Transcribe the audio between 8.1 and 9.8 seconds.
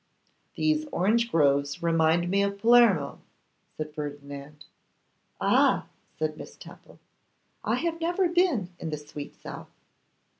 been in the sweet south.